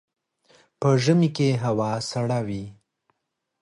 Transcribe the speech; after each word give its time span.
په 0.79 0.89
ژمي 1.03 1.29
کي 1.35 1.49
هوا 1.63 1.91
سړه 2.09 2.39
وي. 2.47 2.63